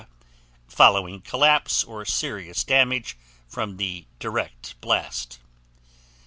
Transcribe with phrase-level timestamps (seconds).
[0.67, 3.15] following collapse or serious damage
[3.47, 5.37] from the direct blast.